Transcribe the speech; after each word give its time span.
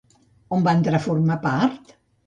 On 0.57 0.65
va 0.69 0.73
entrar 0.79 0.99
a 1.01 1.05
formar 1.05 1.39
part? 1.47 1.99